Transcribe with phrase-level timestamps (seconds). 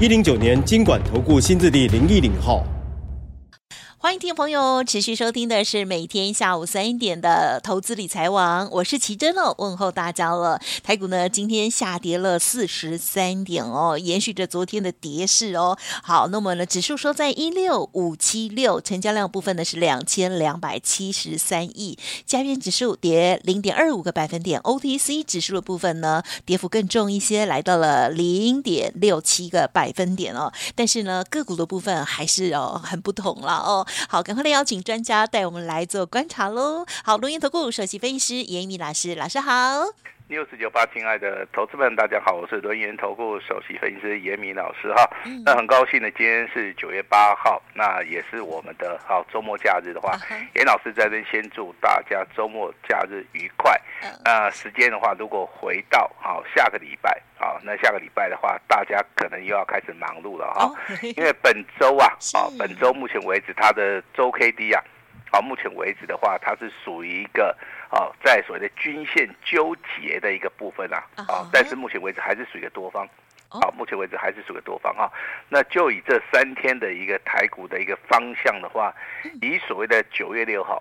[0.00, 2.66] 一零九年金管投顾新字第零一零号。
[4.04, 10.60] 欢迎听众朋友持续收听的是每天下午三点的投资理财网，我是奇珍哦，问候大家了。
[10.82, 15.78] 台股呢今天下跌了四十三点哦，延续着昨天的跌势哦。
[16.02, 30.52] 好，那么呢指数收在一六五七六，成交量部分呢是两千两百七十三亿，加元指数跌零点二五个百分点，OTC 指数的部分呢跌幅更重一些，来到了零点六七个百分点哦。
[30.74, 33.86] 但是呢个股的部分还是哦很不同了哦。
[34.08, 36.84] 好，赶快来邀请专家带我们来做观察喽。
[37.04, 40.13] 好，录音投顾首席分析师严一米老师，老师好。
[40.34, 45.08] 六四九八，亲爱的投资们，大家好，我是轮研投顾首席分析师严敏老师哈。
[45.26, 50.18] 嗯、那很高兴呢，今天是九月八号，那也是我们的好周末假日的话，
[50.56, 53.80] 严、嗯、老师在这先祝大家周末假日愉快。
[54.02, 60.74] 嗯、那时间的话，如果回到好下个礼拜，好，那下个礼拜的话，大家可能又要开始忙碌了哈，哦、
[61.16, 64.82] 因为本周啊，啊 是，本周目前为止它的周 K D 啊。
[65.30, 67.56] 到目前为止的话，它是属于一个
[67.90, 73.04] 啊，在所谓的均线纠结的一个部分啊，啊，但是目前为止还是属于一个多方，
[73.48, 75.10] 啊，目前为止还是属于多方啊。
[75.48, 78.94] 那就以这三天的一个台股的一个方向的话，
[79.42, 80.80] 以所谓的九月六号，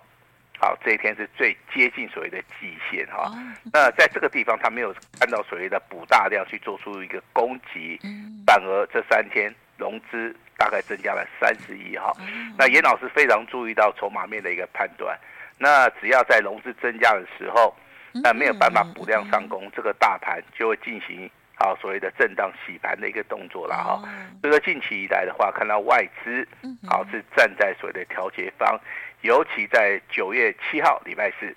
[0.60, 3.32] 好，这一天是最接近所谓的季线哈。
[3.72, 8.00] 那在这个地方，它没有看到所谓的补大量去做出一个攻击，
[8.46, 9.54] 反而这三天
[9.84, 10.36] 融资。
[10.56, 12.14] 大概增加了三十亿哈，
[12.58, 15.20] 那严老师非常注意到筹码面的一个判断，
[15.58, 17.76] 那只要在融资增加的时候，
[18.24, 24.00] 那没有办法补量上攻，这个大盘就会进行啊所谓的震荡洗盘的一个动作了哈。
[24.42, 26.48] 所以说近期以来的话，看到外资
[26.88, 28.80] 啊是站在所谓的调节方，
[29.22, 31.54] 尤其在九月七号礼拜四。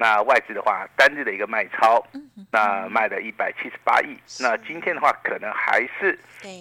[0.00, 2.00] 那外资的话，单日的一个卖超，
[2.52, 4.16] 那卖了一百七十八亿。
[4.40, 6.16] 那今天的话，可能还是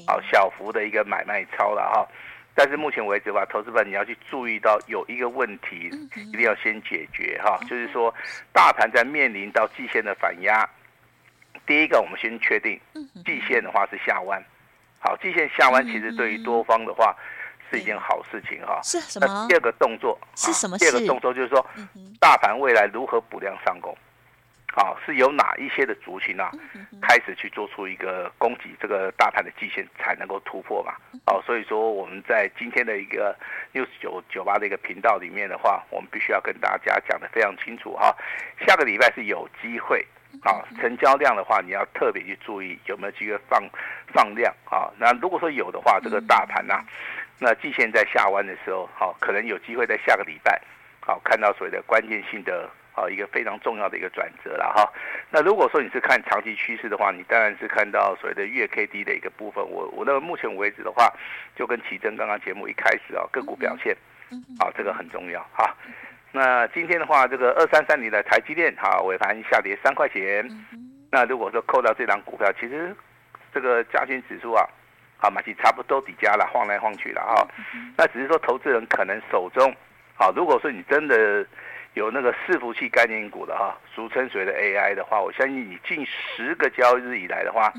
[0.08, 2.08] 啊小幅的一个买卖超了哈。
[2.56, 8.12] 但是目前为止的话，投资者你要去注意到有一个问题，一定要先解决哈，就是说
[8.52, 10.68] 大盘在面临到季线的反压。
[11.68, 12.80] 第一个，我们先确定
[13.24, 14.44] 季线的话是下弯。
[14.98, 17.16] 好，季线下弯其实对于多方的话。
[17.70, 18.80] 是一件好事情哈。
[18.84, 19.48] 是什么？
[19.48, 20.78] 第二个动作是什么？
[20.78, 21.66] 第二个动作就是说，
[22.20, 23.96] 大盘未来如何补量上攻？
[24.74, 26.52] 好，是由哪一些的族群啊，
[27.02, 30.94] 开始去做出一个攻击，这个大盘的季线才能够突破嘛？
[31.26, 33.36] 哦，所以说我们在今天的一个
[33.72, 38.16] 六九九八的一个频道里面的话，我们必须要跟大家讲的非常清楚哈。
[38.68, 40.06] 下个礼拜是有机会，
[40.44, 43.68] 啊，成交量的话，你要特别去注意有没有机会放
[44.14, 44.94] 放量啊。
[45.00, 46.76] 那如果说有的话，这个大盘呢？
[47.40, 50.60] 那季线在下弯的时候，好，可能有机会在下个礼拜，
[51.00, 54.92] 好，看到所谓的关键性的，好，一个非常重要的一个转折了哈。
[55.30, 59.64] 那如果说你是看长期趋势的话，你当然是看到所谓的月 K D 的一个部分。
[59.64, 61.14] 我我认为目前为止的话，
[61.56, 63.96] 就跟奇珍刚刚节目一开始啊，个股表现，
[64.60, 65.76] 啊，这个很重要哈。
[66.32, 70.50] 那今天的话，这个二三三零的台积电，哈，尾盘下跌三块钱。
[71.12, 72.96] 那如果说扣掉这档股票，其实
[73.54, 74.68] 这个加权指数啊。
[75.20, 77.48] 好，嘛其差不多底价了，晃来晃去了哈。
[77.98, 79.76] 那只是说，投资人可能手中，
[80.14, 81.44] 好，如果说你真的
[81.96, 87.74] 有那个伺服器概念股的哈，俗称所谓的 AI 的话，我相信你近十个交易日以来的话，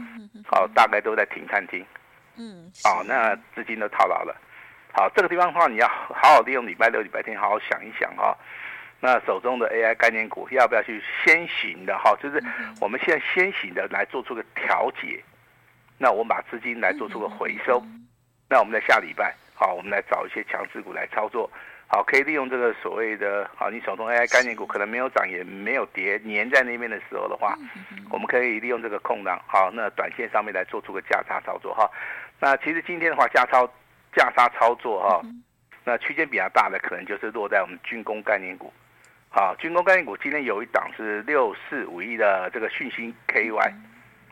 [0.49, 1.87] 好，大概都在停看停。
[2.37, 4.37] 嗯，好，那资金都套牢了。
[4.93, 8.37] 好，这个地方的话，你要好好利用礼拜六、礼拜天，好好想一想哈。
[9.01, 12.17] 那手中的 AI 概念股要不要去先行的哈？
[12.21, 12.43] 就是
[12.81, 15.23] 我们现在先行的来做出个调节。
[15.99, 17.83] 那我们把资金来做出个回收，
[18.49, 21.51] 那我们在下礼拜，好，我们来找一些强势股来操作，
[21.89, 27.59] 好，可以利用这个所谓的，好，你手中 AI 概念股可能没有涨也没有跌，粘在那边的时候的话，
[28.11, 31.91] 我们可以利用这个空档，好，那短线上面来做出个价差操作哈。
[32.39, 33.69] 那其实今天的话，价差
[34.15, 35.21] 价差操作哈，
[35.83, 38.73] 那区间比较大的可能就是落在我们军工概念股，
[39.31, 43.73] 好，军工概念股今天有一档是六四五一的这个讯芯 KY。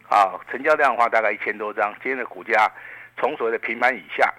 [0.09, 2.71] 啊，成交量的话大概一千多张，今天的股价
[3.19, 4.33] 从所谓的平盘以下，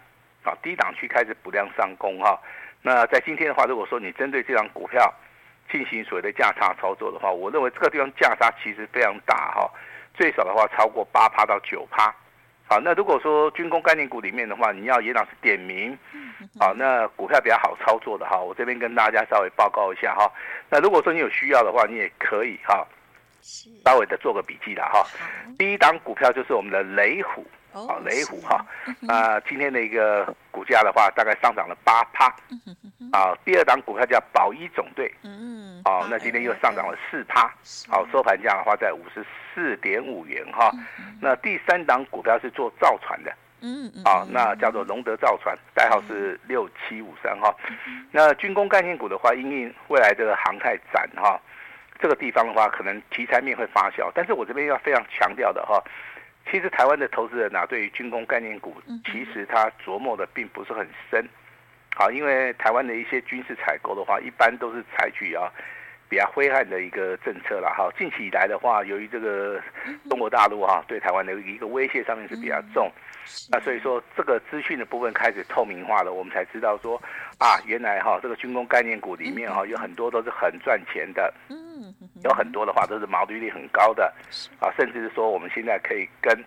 [0.44, 2.40] 啊低档区开始补量上攻哈。
[2.82, 5.14] 那在今天的话，如果说你针对这张股票
[5.70, 9.70] 进行所谓的价差操作的话，我认为这个地方价差其实非常大哈，
[10.14, 12.14] 最少的话超过八趴到九趴，
[12.70, 15.98] 好，那如果说军工概念股里面的话，你要严老师点名，
[16.58, 20.32] 好，那股票比较好操作的哈，我这边跟大家稍微报告一下哈。
[20.70, 22.88] 那如果说你有需要的话，你也可以哈，
[23.86, 25.06] 稍微的做个笔记了哈。
[25.58, 28.66] 第一档股票就是我们的雷虎，哦，雷虎哈，
[29.08, 32.26] 啊，今天的一个股价的话，大概上涨了八趴，
[33.12, 37.52] 啊，第二档股票叫保一总队，嗯，哦，那今天又上涨了四趴，
[37.88, 40.72] 好，收盘价的话在五十四点五元哈。
[41.22, 47.56] 那第三档股票是做造船的，嗯，啊，那叫做龙德造船，代号是六七五三哈。
[48.12, 51.40] 那军工概念股的话，因应未来这个航太展哈，
[52.00, 55.84] 这个地方的话，可能题材面会发酵，但是我这边要非常强调的哈，
[56.52, 61.28] 其实台湾的投资人啊，对于军工概念股，其实他琢磨的并不是很深。
[61.96, 65.52] 好，因为台湾的一些军事采购的话，一般都是采取啊
[66.08, 67.90] 比较灰暗的一个政策了哈。
[67.98, 69.60] 近期以来的话，由于这个
[70.08, 72.92] 中国大陆哈对台湾的一个威胁上面是比较重，
[73.52, 77.02] 那所以说这个资讯的部分开始透明化了，我们才知道说
[77.40, 81.34] 啊，原来哈这个军工概念股里面哈有很多都是很赚钱的，
[82.24, 84.14] 有很多的话都是毛利率很高的，
[84.60, 86.38] 啊，甚至是说我们现在可以跟。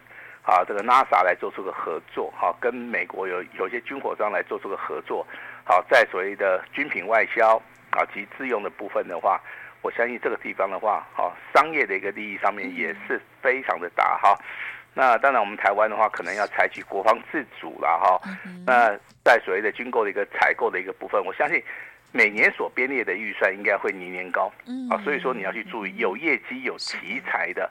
[0.42, 5.24] 啊，这个 NASA 来做出个合作，啊，跟美国有有些军火商来做出个合作，
[5.64, 7.60] 好，在所谓的军品外销
[7.90, 9.38] 啊及自用的部分的话，
[9.82, 14.34] 我相信这个地方的话，好，商业的一个利益上面也是非常的大哈。
[14.94, 18.20] 那当然，我们台湾的话，可能要采取国防自主了哈。
[18.66, 21.62] 那在所谓的军购的一个采购的一个部分，我相信
[22.12, 24.50] 每年所编列的预算应该会年年高
[24.90, 27.70] 啊，所以说你要去注意有业绩、有题材的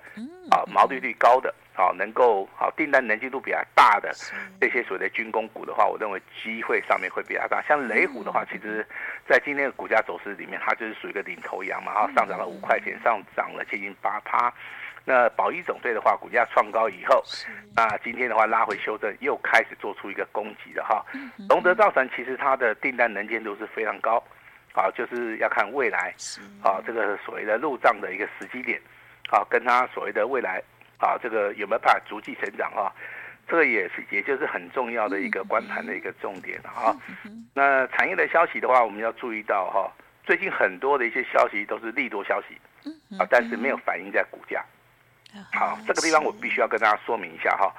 [0.50, 1.54] 啊，毛利率高的。
[1.80, 4.14] 啊，能够好订单能见度比较大的
[4.60, 7.62] 这些所谓的军工股的话，我认为机会上面会比较大。
[7.62, 8.86] 像雷虎的话，其实，
[9.26, 14.54] 在今天的股价走势里面，它就是属于一个领头羊嘛，哈，上涨了五块钱，上涨了接近八趴。
[15.06, 17.24] 那保一总队的话，股价创高以后，
[17.76, 21.06] 那今天的话拉回修正，又开始做出一个攻击了哈。
[21.50, 24.24] 龙德造船其实它的订单能见度是非常高，
[24.74, 26.14] 啊，就是要看未来
[26.64, 28.80] 啊这个所谓的入账的一个时机点，
[29.32, 30.62] 啊，跟它所谓的未来。
[31.02, 32.92] 啊，这个有没有办法逐季成长啊？
[33.48, 36.94] 这个也是，也就是很重要的一个观盘的一个重点啊。
[37.54, 39.90] 那产业的消息的话，我们要注意到哈，
[40.26, 42.48] 最近很多的一些消息都是利多消息，
[43.18, 44.62] 啊，但是没有反映在股价。
[45.54, 47.74] 好，这个地方我必须要跟大家说明一下哈。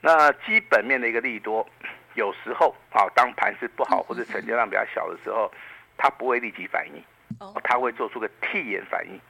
[0.00, 1.66] 那基本面的一个利多，
[2.14, 5.50] 有时候啊，当盘势不好或者成交量比较小的时候，
[5.96, 7.02] 它不会立即反应，
[7.64, 9.20] 它会做出个替延反应。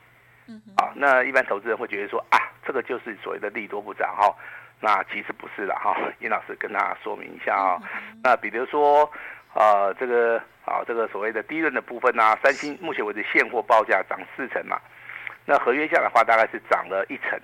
[0.76, 2.38] 啊，那一般投资人会觉得说啊。
[2.62, 4.32] 这个就是所谓的利多不涨哈，
[4.80, 5.96] 那其实不是了哈。
[6.20, 7.82] 严老师跟大家说明一下啊，
[8.22, 9.10] 那比如说
[9.54, 14.78] 呃这个啊这个所谓的低润的部分啊，三星目前为止现货报价涨四成嘛，
[15.46, 17.40] 那合约价的话大概是涨了一成，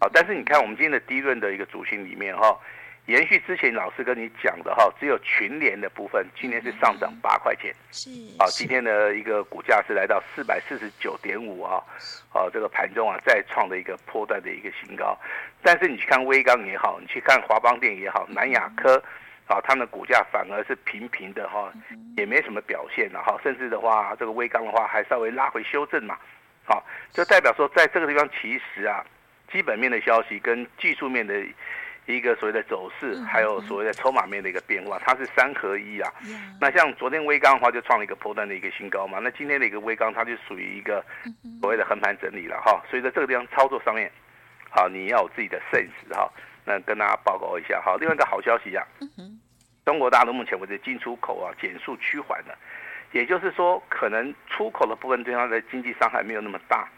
[0.00, 2.58] 啊，但是你看我们今天的低润的一个主群里面哈。
[3.06, 8.08] 延续之前老师跟你讲的哈，只有群联的部分，今天是上涨八块钱，是，
[8.38, 11.82] 好，今天的一个股价是来到四百四十九点五啊，
[12.28, 15.18] 好，这个盘中啊再创的一个波段的一个新高，
[15.64, 19.02] 但是你去看威刚也好，你去看华邦电也好，南亚科，
[19.48, 21.72] 啊，他们的股价反而是平平的哈，
[22.16, 26.16] 也没什么表现了哈，甚至的话，这个威刚的话还稍微拉回修正嘛，
[26.64, 29.04] 好，就代表说在这个地方其实啊，
[29.52, 31.44] 基本面的消息跟技术面的。
[32.06, 36.12] 一个所谓的走势，还有所谓的筹码面的一个变化，它是三合一啊。
[36.60, 39.20] 那像昨天微刚的话，就创了一个波段的一个新高嘛。
[39.20, 41.02] 那今天的一个微刚，它就属于一个
[41.60, 42.82] 所谓的横盘整理了哈。
[42.90, 44.10] 所以在这个地方操作上面，
[44.68, 46.28] 好，你要有自己的 sense 哈。
[46.64, 47.96] 那跟大家报告一下哈。
[48.00, 48.84] 另外一个好消息啊，
[49.84, 52.58] 中国大陆目前为止进出口啊减速趋缓了，
[53.12, 56.88] 也就是说，可能出口的部分对它的经济伤害没有那么大。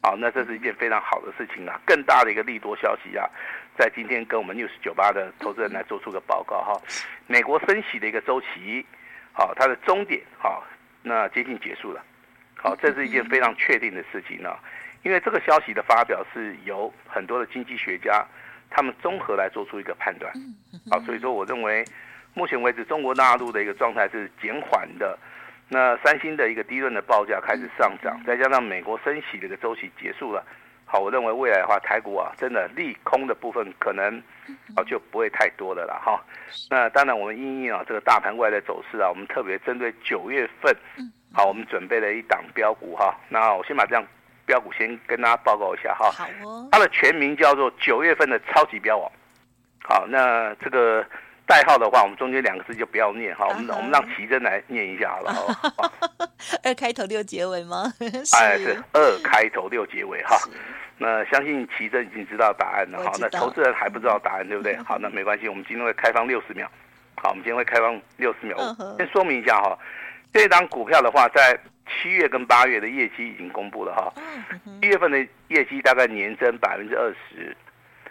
[0.00, 1.80] 好，那这是一件非常好的事情啊。
[1.84, 3.28] 更大的一个利多消息啊。
[3.76, 6.82] 在今天跟我们 News 九八的投资人来做出个报告哈，
[7.28, 8.84] 美国升息的一个周期，
[9.32, 10.64] 好，它的终点好，
[11.00, 12.02] 那接近结束了，
[12.56, 14.50] 好，这是一件非常确定的事情呢，
[15.04, 18.26] 因为这个消息的发表是由很多的经济学家
[18.68, 20.32] 他们综合来做出一个判断，
[20.90, 21.84] 好，所以说我认为
[22.34, 25.16] 目前为止中国大陆的一个状态是减缓的，
[25.68, 30.42] 那三星的一个低润的报价开始上涨，再加上美国升息的一个周期结束了。
[30.86, 34.22] 好，我认为未来的话，台股啊，真的利空的部分可能
[34.74, 36.18] 啊就不会太多的了哈。
[36.70, 40.74] 那当然，我们因应啊这个大盘外的走势啊，我们特别针对九月份，
[41.34, 43.14] 好，我们准备了一档标股哈。
[43.28, 44.02] 那我先把这样
[44.46, 46.10] 标股先跟大家报告一下哈。
[46.10, 46.66] 好哦。
[46.72, 49.12] 它的全名叫做九月份的超级标王。
[49.84, 51.04] 好，那这个。
[51.48, 55.32] 代号的话，我们中间两个字就不要念哈，我们我们让奇珍来念一下好了。
[56.62, 57.90] 二开头六结尾吗？
[58.38, 60.36] 哎，是二开头六结尾哈。
[60.98, 64.76] 那相信奇珍已经知道答案了哈，那投资人还不知道答案，对不对？
[64.84, 66.70] 好，那没关系，我们今天会开放六十秒。
[67.16, 68.58] 好，我们今天会开放六十秒。
[68.98, 69.78] 先说明一下哈，
[70.34, 74.12] 这档股票的话，在七月跟八月的业绩已经公布了哈。
[74.82, 77.56] 七月份的业绩大概年增百分之二十，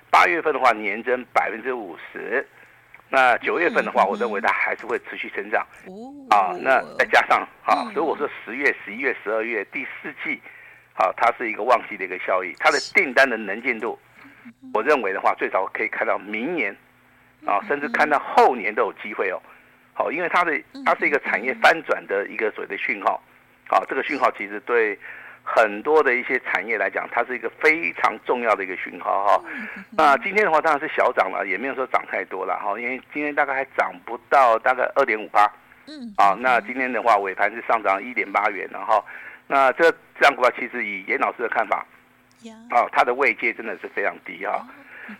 [0.09, 2.43] 八月份的话年增百分之五十，
[3.09, 5.65] 那九月份的话，我认为它还是会持续成长。
[6.29, 10.41] 啊，那再加上啊，如果说十月、十一月、十二月第四季。
[10.99, 13.99] 啊，它是一个旺季的一个效益，它的订单的能见度，
[14.73, 16.75] 我认为的话，最早可以看到明年，
[17.45, 19.39] 啊，甚至看到后年都有机会哦。
[19.93, 23.21] 好，因为它的它是一个产业翻转的一个所谓的讯号，
[23.69, 24.97] 好，这个讯号其实对
[25.49, 29.43] 很多的一些产业来讲，它是一个非常重要的一个讯号哈。
[29.91, 35.49] 那今天的话当然是小涨了，也没有说涨太多了哈，因为今天大概还涨不到大概二点五八，
[35.87, 39.01] 嗯，啊，那今天的话尾盘是上涨一点八元了哈。
[39.47, 39.89] 那这
[40.19, 41.85] 这样股票其实以严老师的看法，
[42.69, 44.67] 啊，它的位阶真的是非常低哈。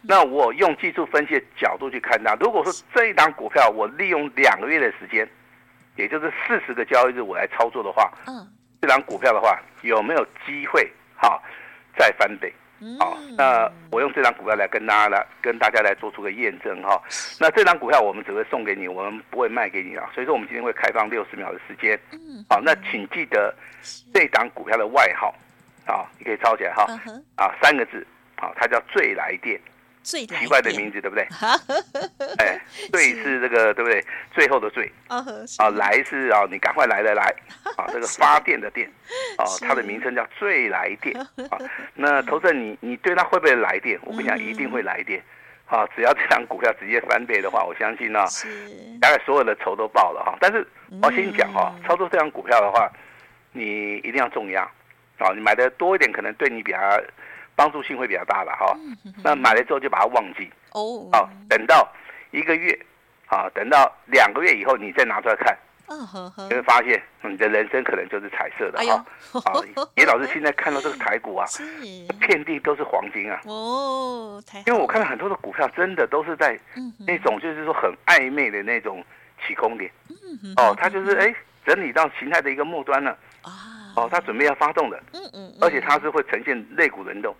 [0.02, 5.26] 那我用技术分析的角度去看它，如果说这一档股票我利用两个月的时间，
[5.96, 8.12] 也就是四十个交易日我来操作的话，
[8.82, 11.42] 这档股票的话有没有机会哈
[11.98, 12.54] 再翻倍？
[13.00, 17.02] 好，那我用这张股票来跟大家来跟大家来做出个验证哈。
[17.40, 20.08] 那这张股票我们只会送给你，我们不会卖给你啊。
[20.14, 22.00] 所以说我们今天会开放六十秒的时间。
[22.48, 23.52] 好，那请记得
[24.14, 25.34] 这档股票的外号，
[25.88, 26.86] 啊，你可以抄起来哈。
[27.36, 28.06] 啊，三个字，
[28.36, 29.60] 啊，它叫最来电。
[30.08, 31.28] 最奇怪的名字，对不对？
[32.40, 32.58] 哎，
[32.94, 34.02] 最是这个，对不对？
[34.34, 35.22] 最后的最啊，
[35.72, 37.24] 来是啊，你赶快来来来
[37.76, 38.90] 啊， 这个发电的电
[39.38, 41.58] 啊，它的名称叫最来电啊。
[41.94, 44.00] 那投资人，你你对它会不会来电？
[44.04, 45.22] 我跟你讲，一定会来电
[45.68, 45.86] 啊！
[45.94, 48.24] 只要这张股票直接翻倍的话，我相信呢，
[49.02, 50.38] 大概所有的仇都报了哈。
[50.40, 50.66] 但是
[51.02, 52.90] 我先讲哈，操作这张股票的话，
[53.52, 54.62] 你一定要重压
[55.18, 55.34] 啊！
[55.36, 56.78] 你买的多一点，可能对你比较。
[57.58, 58.78] 帮助性会比较大了哈，
[59.24, 60.48] 那买了之后就把它忘记。
[60.74, 61.92] 哦，好，等到
[62.30, 62.72] 一个月，
[63.26, 65.58] 啊，等到两个月以后你再拿出来看，
[66.50, 69.04] 你会发现你的人生可能就是彩色的哈。
[69.32, 69.64] 好，
[69.96, 71.48] 严老师现在看到这个台股啊，
[72.22, 73.42] 遍地都是黄金啊。
[73.46, 76.60] 哦，因为我看到很多的股票真的都是在
[77.08, 79.04] 那种就是说很暧昧的那种
[79.48, 79.92] 起空点，
[80.58, 81.34] 哦，它就是哎
[81.66, 83.18] 整理到形态的一个末端了，
[83.96, 85.02] 哦，它准备要发动的，
[85.60, 87.36] 而且它是会呈现肋骨轮动。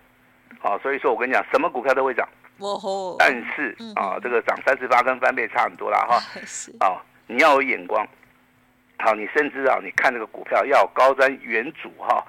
[0.60, 2.28] 好，所以说我跟你讲，什么股票都会涨，
[3.18, 6.16] 但是啊，这个涨三十八跟翻倍差很多啦哈。
[6.84, 8.04] 啊，你要有眼光，
[8.98, 12.24] 好，你甚至啊，你看这个股票要高瞻远瞩哈。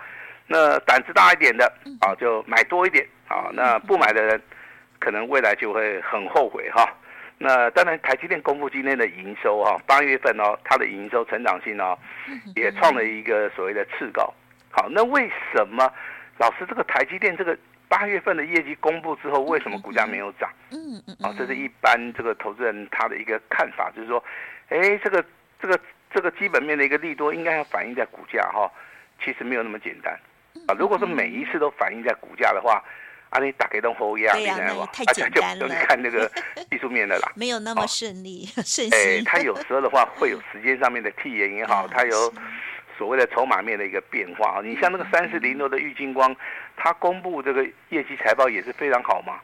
[0.45, 1.65] 那胆子大一点的
[2.01, 3.49] 啊，就买多一点啊。
[3.51, 4.39] 那不买的人，
[4.99, 6.87] 可能未来就会很后悔哈。
[7.39, 11.97] 那当然，台积电公布今天的营收哈，八月份哦，它的营收成长性哦，
[12.55, 14.31] 也创了一个所谓的次高。
[14.69, 15.91] 好，那为什么
[16.37, 17.57] 老师这个台积电这个？
[17.89, 20.49] 八月份的业绩公布之后，为什么股价没有涨？
[20.71, 24.23] 嗯嗯啊，这是一般这个投资人他的一个看法，就是说，
[24.69, 25.25] 哎，这个
[25.59, 25.79] 这个
[26.13, 28.71] 这个基本面的一个利多应该要反映在股价哈，
[29.25, 30.13] 其实没有那么简单
[30.67, 30.75] 啊。
[30.77, 32.83] 如果说每一次都反映在股价的话，
[33.31, 34.55] 啊，你打开都后压，对呀，
[34.93, 36.31] 太简单了，就就看那个
[36.69, 42.31] 技术面的啦，没有那么顺利 顺哎，他有时候的话会有 时间上面的替延也好，他有。
[42.99, 46.35] 所谓的筹码面的一个变化啊，你像那个三四零六的玉晶光，
[46.75, 49.39] 它公布这个业绩财报也是非常好嘛。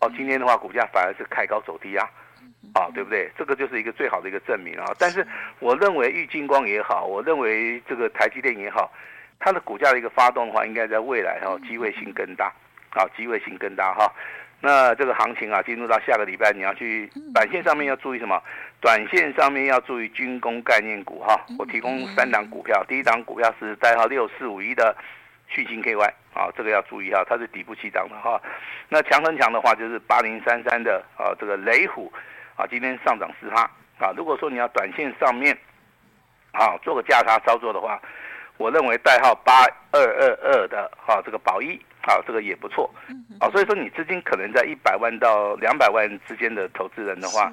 [0.00, 2.04] 哦，今天的话股价反而是开高走低啊，
[2.74, 3.30] 啊，对不对？
[3.38, 4.92] 这个就是一个最好的一个证明啊。
[4.98, 5.24] 但是
[5.60, 8.92] 我认为玉晶光也好，我认为这个台积电也好，
[9.38, 12.52] 它的股价的一个发动的话，应该在未来哈机会性更大，
[12.90, 14.12] 啊，机会性更大哈。
[14.60, 18.42] 那这个行情啊，进入到下个礼拜，你要去短线上面要注意什么？
[18.80, 21.40] 短线上面要注意军工概念股哈。
[21.58, 24.96] 我提供三档股票，第一档股票是代号六四五一的
[25.48, 28.40] 旭星 KY 啊，这个要注意哈，它是底部起涨的哈。
[28.88, 32.12] 那强很强的话就是八零三三的啊，这个雷虎
[32.56, 33.62] 啊，今天上涨十趴
[33.98, 34.12] 啊。
[34.16, 35.56] 如果说你要短线上面
[36.52, 38.00] 啊做个价差操作的话，
[38.56, 41.80] 我认为代号八二二二的哈这个宝一。
[42.08, 42.88] 好，这个也不错，
[43.40, 47.52] 啊，所以说你资金可能在一百万到两百万之间的投资人的话，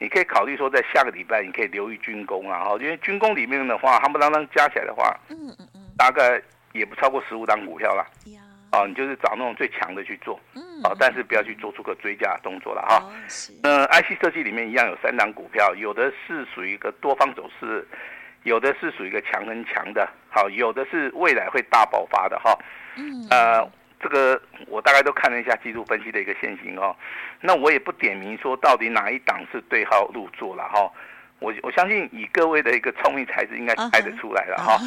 [0.00, 6.40] 你可以考虑说在下个礼拜你可以留意军工啊，哈，因为军工里面的话，夯不啷当加起来的话，嗯嗯嗯，大概
[6.72, 8.06] 也不超过十五档股票啦，
[8.70, 13.12] 啊，你就是找那种最强的去做，嗯，啊，但是不要去做出个追加动作了哈。
[13.62, 17.86] 那 IC 设计里面一样有三档股票，有的是属于一个多方走势，
[18.44, 22.58] 有的是属于一个强很强的，好，有的是未来会大爆发的哈，
[22.96, 23.70] 嗯，呃。
[24.00, 26.96] 这个我大概都看了一下技术分析的一个线型哦，
[27.40, 30.90] 那我也不点名说到底哪一档是对号入座了哈，
[31.38, 34.80] 我我相信以各位的一个聪明才智应该猜得出来了哈，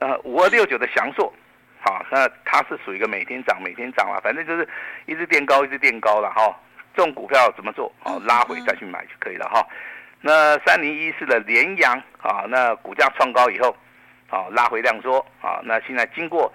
[0.00, 1.32] 呃五二六九的祥硕，
[1.80, 4.66] 好，那它是属于一个每天涨每天涨了，反正就是
[5.06, 6.58] 一直垫高一直垫高了哈。
[6.96, 7.92] 这种股票怎么做？
[8.02, 9.64] 哦，拉回再去买就可以了哈。
[10.20, 13.76] 那三零一四的联阳啊，那股价创高以后，
[14.30, 16.52] 啊拉回量缩啊，那现在经过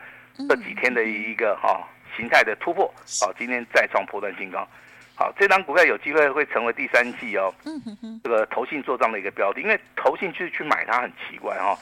[0.50, 2.86] 这几天的一个哈形态的突破，
[3.22, 4.68] 啊今天再创破断新高。
[5.16, 7.54] 好，这张股票有机会会成为第三季哦，
[8.24, 11.78] 这个投信做账的一个标的，因为投信去去买它很奇怪哈，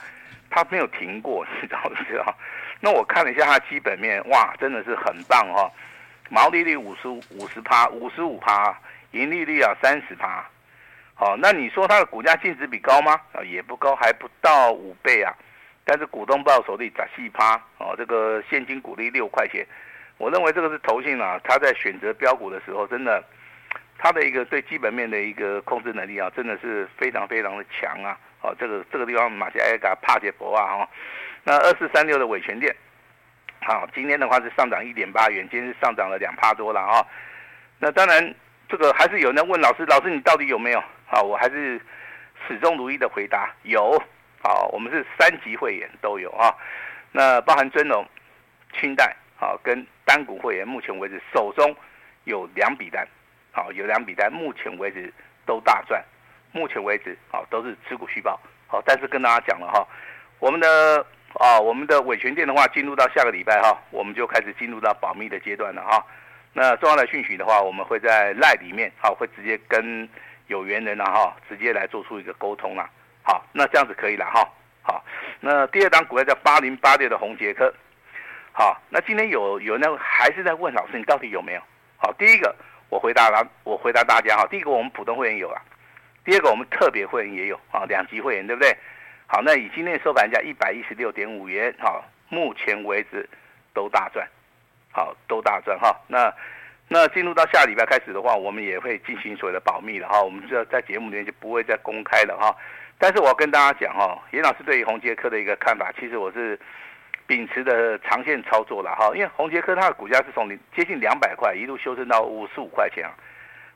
[0.50, 2.36] 它没有停过，你知道不知道？
[2.81, 5.72] 那我看了一下它基本面，哇，真的是很棒哈，
[6.29, 8.77] 毛利率五十五十趴，五十五趴，
[9.12, 10.46] 盈利率啊三十趴，
[11.13, 13.13] 好，那你说它的股价净值比高吗？
[13.31, 15.34] 啊，也不高，还不到五倍啊，
[15.84, 19.66] 但是股东报酬率十四趴，哦，这个现金股利六块钱。
[20.18, 23.24] 我认为这个是投信啊，他在选择标股的时候，真的，
[23.98, 28.16] 他的一个对基本面的一个控制能力啊，真的是非常非常的强啊！
[28.42, 30.90] 哦，这个这个地方马家艾嘎帕杰博啊哈，
[31.44, 32.76] 那二四三六的伟诠电，
[33.62, 37.04] 好，今天的话是上涨一点八元，今天是上涨了两趴多了啊。
[37.80, 38.36] 那当然，
[38.70, 40.84] 这个还是有人问老师，老师你到底有没有？
[41.08, 41.82] 好，我还是
[42.48, 44.00] 始终如一的回答有。
[44.44, 46.56] 好，我们是三级会员都有啊，
[47.12, 48.06] 那包含尊龙、
[48.80, 49.16] 清代。
[49.38, 51.76] 好，跟单股会员目前为止手中
[52.26, 53.08] 有两笔单，
[53.52, 55.12] 好，有两笔单，目前为止
[55.48, 56.00] 都大赚，
[56.52, 59.84] 目前为止好都是持股续报，好，但是跟大家讲了哈，
[60.38, 61.04] 我们的
[61.40, 66.06] 啊，我们的伟权店的话，进入到下个礼拜哈，我们就开始进入到保密的阶段了哈。
[66.54, 70.08] 那重要的讯息的话，我们会在赖里面好，会直接跟
[70.46, 72.88] 有缘人了哈，直接来做出一个沟通了。
[73.24, 74.48] 好，那这样子可以了哈。
[74.84, 75.04] 好，
[75.40, 77.72] 那第二档股票叫八零八六的宏杰科。
[78.51, 81.62] 好，那今天有有那还是在问老师，你到底有没有？
[81.98, 82.54] 好，第一个
[82.90, 84.46] 我回答了，我回答大家哈。
[84.50, 85.62] 第一个我们普通会员有了，
[86.25, 88.75] 第二个我们特别会员也有啊，两级会员对不对？
[89.28, 93.30] 好，那以今天收盘价一百一十六点五元，好，目前为止
[93.74, 94.28] 都大赚，
[94.92, 95.96] 好，都大赚哈。
[96.08, 96.34] 那
[96.90, 102.54] 那进入到下礼拜开始的话，我们也会进行所谓的保密了哈，我们就在节目里面就不会再公开了哈。
[103.01, 106.57] 但是我要跟大家讲哈，严老师对于宏杰科的一个看法，其实我是。
[107.27, 113.14] 秉持的长线操作了哈，因为宏杰科它的股价是从接近两百块一路修正到五十五块钱啊，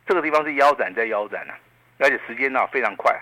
[0.06, 1.56] 这个地方是腰斩再腰斩啊，
[2.00, 3.16] 而且时间呢非常快。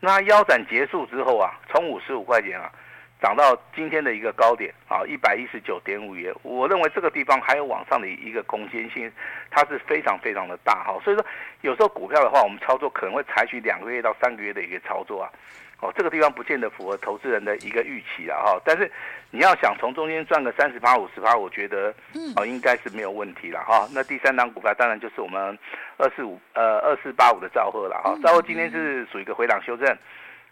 [0.00, 2.72] 那腰斩结束之后啊，从五十五块钱啊
[3.20, 9.10] 涨到今天的一个高点啊一百一十九点五元，我认为这个地方还有往上的一个空间性，
[9.50, 10.98] 它是非常非常的大哈。
[11.02, 11.24] 所以说
[11.62, 15.30] 有时候股票的话，我们操作可能会采取两个月到三个月的一个操作啊。
[15.78, 18.90] 哦，这个地方不见得符合投资人的一个预期了哈，但是
[19.30, 21.94] 你要想从中间赚个三十趴、五十趴，我觉得
[22.34, 23.86] 哦应该是没有问题了哈。
[23.92, 25.58] 那第三档股票当然就是我们
[25.98, 29.86] 二四五呃二四八五的兆赫了哈，兆赫今天是属于一个回档修正，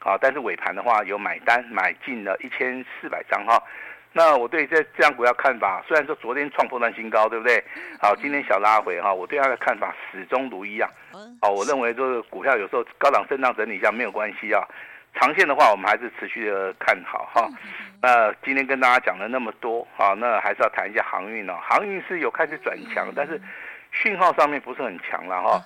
[0.04, 3.60] 啊，但是尾盘的话有买单买进了一千四百张哈。
[4.12, 7.60] 那我对这这档股票看法，虽然说昨天创破断新高，对不对？
[8.00, 10.88] 好，今天小拉回哈，我对它的看法始终如一样。
[11.40, 14.62] 好，我认为就是股票有时候高档震荡整理一下没有关系啊。
[15.14, 17.48] 长线的话，我们还是持续的看好哈。
[18.02, 21.54] 那今天跟大家讲了那么多，啊，那还是要谈一下航运哦。
[21.62, 23.40] 航运是有开始转强，但是
[23.90, 25.60] 讯号上面不是很强了哈。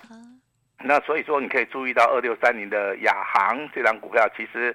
[0.82, 4.74] 那所以说，你可以注意到二六三零的亚航这张股票，其实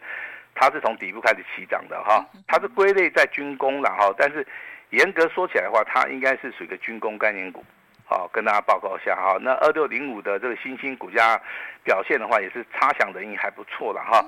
[0.53, 2.25] 它是从底部开始起涨的哈。
[2.47, 4.45] 它是归类在军工了哈，但是
[4.89, 7.63] 严格说起来的话，它应该是属于一个军工概念股。
[8.05, 9.37] 好，跟大家报告一下哈。
[9.41, 11.39] 那二六零五的这个新兴股价
[11.85, 14.23] 表现的话，也是差强人意，还不错了哈。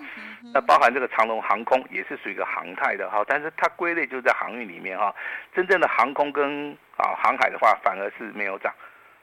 [0.53, 5.13] 那包含这个长龙航空也是属于一个航太的哈，但是它归类就在航运里面哈。
[5.53, 8.73] 真正的航空跟啊航海的话，反而是没有涨，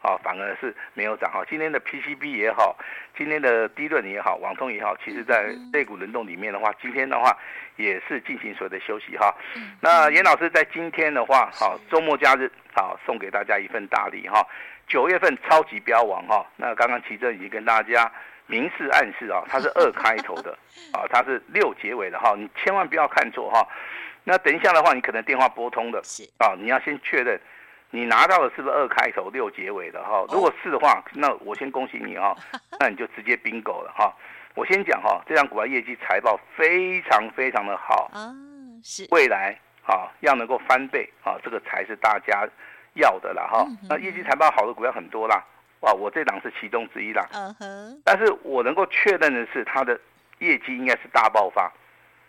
[0.02, 1.44] 啊反而是没有涨哈。
[1.48, 2.76] 今天的 PCB 也好，
[3.16, 7.36] 今天的低润也好，网通也好，其实在类股轮动里面的话，今天的话
[7.76, 9.34] 也是进行所谓的休息哈。
[9.80, 12.50] 那严老师在今天的话，好周末假日。
[12.74, 14.42] 好，送给大家一份大礼哈！
[14.88, 18.10] 九月份超级标王哈，那刚刚奇正已经跟大家
[18.46, 20.56] 明示暗示啊，它是二开头的
[20.94, 23.68] 啊，它是六结尾的哈，你千万不要看错哈。
[24.24, 26.00] 那等一下的话，你可能电话拨通的
[26.38, 27.38] 啊，你要先确认
[27.92, 30.24] 你拿到的是不是二开头六结尾的哈。
[30.32, 32.34] 如果是的话，那我先恭喜你哈，
[32.80, 34.12] 那你就直接 bingo 了哈。
[34.56, 38.34] 我先讲哈，这张股票业绩财报非常非常的好啊，
[38.82, 39.56] 是未来。
[39.84, 42.48] 啊，要能够翻倍啊，这个才是大家
[42.94, 43.66] 要的啦哈。
[43.88, 45.44] 那业绩财报好的股票很多啦，
[45.80, 47.26] 哇，我这档是其中之一啦。
[47.32, 48.02] 嗯哼。
[48.04, 50.00] 但是我能够确认的是，它的
[50.38, 51.68] 业绩应该是大爆发，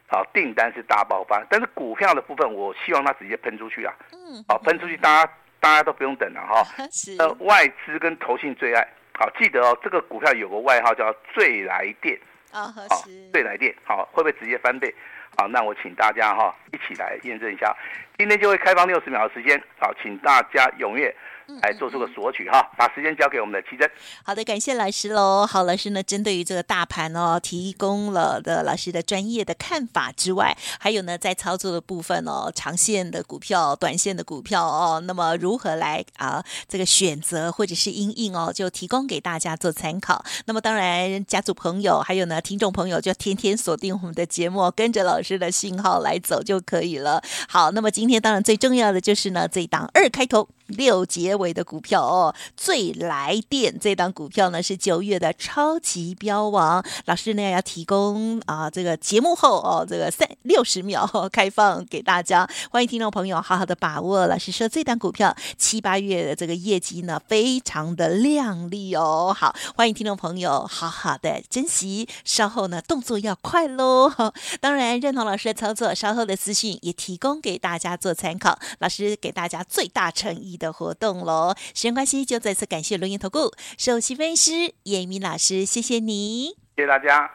[0.07, 1.45] 好，订单是大爆发。
[1.47, 3.93] 但是股票的部分，我希望它直接喷出去啊。
[4.11, 4.43] 嗯。
[4.47, 5.31] 好，喷出去，大家
[5.63, 6.61] 大家都不用等了哈。
[6.91, 7.15] 是。
[7.19, 12.19] 呃，外资跟投信最爱，好，记得哦，这个股票有个外号叫“最来电”。
[12.51, 12.85] 啊，好，
[13.31, 14.93] 最来电，好，会不会直接翻倍？
[15.37, 17.73] 好，那我请大家哈一起来验证一下，
[18.17, 21.15] 今天就会开放六十秒的时间，好，请大家踊跃。
[21.61, 23.89] 来做出个索取哈，把时间交给我们的奇珍。
[24.23, 25.45] 好的，感谢老师喽。
[25.45, 40.23] 好，老师呢，针对于这个大盘哦，提供了的老师的专业的看法之外，还有呢，在操作的部分哦，长线的股票、短线的股票哦，那么如何来啊这个选择或者是因应哦，就提供给大家做参考。
[40.45, 47.21] 那么当然，家族朋友还有呢，听众朋友就天天锁定我们的节目，跟着老师的信号来走就可以了。
[47.47, 50.47] 好，那么今天当然最重要的就是呢，这一档二开头。
[50.73, 64.27] 六结尾的股票哦，最来电这档股票呢是九月的超级标王，老师呢要提供啊这个节目后哦这个三六十秒开放给大家，欢迎听众朋友好好的把握。
[64.27, 74.11] 老师说这档股票七八月的这个业绩呢非常的亮丽哦，好，欢迎听众朋友好好的珍惜，稍后呢动作要快喽。
[74.59, 78.57] 当然认同老师的操作，稍后的资讯也提供给大家做参考。
[78.79, 87.29] 老师给大家最大诚意的活动喽，时间关系就再次感谢龙岩投顾首席分析师严明老师，谢谢你，谢谢大家。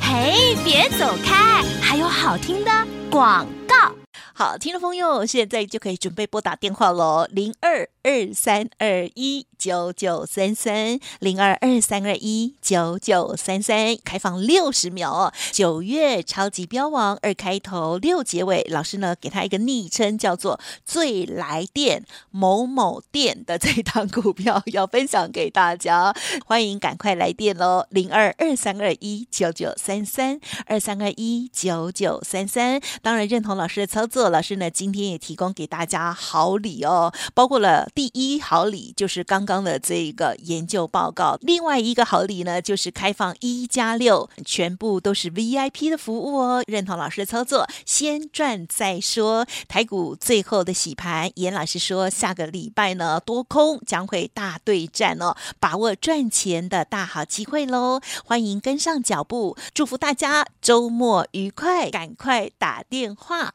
[0.00, 2.70] 嘿，别走开，还有好听的
[3.10, 3.92] 广告。
[4.34, 15.32] 好，听众朋友，现在就可以准备拨打电话喽，零二二三二一九九三三，零二二三二一九九三三，开放六十秒哦。
[15.52, 26.12] 九月超级标王二开头六结尾，老师呢给他一个昵称叫做“最来电某某店”的这档股票要分享给大家，
[26.44, 32.80] 欢迎赶快来电喽，零二二三二一九九三三二三二一九九三三。
[33.00, 34.28] 当然认同老师的操作。
[34.28, 46.62] 老师呢，今天也提供给大家好礼哦，包括了第一好礼就是刚刚的这一个研究报告，另外一个好礼呢就是开放一加六，全部都是 VIP 的服务哦。
[46.68, 49.44] 认同老师的操作，先赚再说。
[49.66, 58.00] 台股最后的洗盘，严老师说下个礼拜呢多空将会大对战哦，把握赚钱的大好机会喽！
[58.24, 63.54] 欢迎跟上脚步，祝福大家周末愉快，赶快打电话。